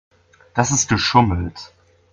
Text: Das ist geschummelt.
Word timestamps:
Das 0.55 0.71
ist 0.71 0.89
geschummelt. 0.89 1.75